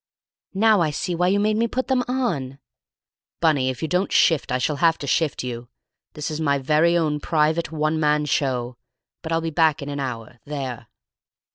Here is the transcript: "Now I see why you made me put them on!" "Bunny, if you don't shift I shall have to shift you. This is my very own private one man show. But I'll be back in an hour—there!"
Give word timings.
"Now 0.55 0.81
I 0.81 0.89
see 0.89 1.13
why 1.13 1.27
you 1.27 1.39
made 1.39 1.57
me 1.57 1.67
put 1.67 1.85
them 1.87 2.03
on!" 2.07 2.57
"Bunny, 3.39 3.69
if 3.69 3.83
you 3.83 3.87
don't 3.87 4.11
shift 4.11 4.51
I 4.51 4.57
shall 4.57 4.77
have 4.77 4.97
to 4.97 5.05
shift 5.05 5.43
you. 5.43 5.69
This 6.13 6.31
is 6.31 6.41
my 6.41 6.57
very 6.57 6.97
own 6.97 7.19
private 7.19 7.71
one 7.71 7.99
man 7.99 8.25
show. 8.25 8.77
But 9.21 9.31
I'll 9.31 9.41
be 9.41 9.51
back 9.51 9.79
in 9.79 9.89
an 9.89 9.99
hour—there!" 9.99 10.87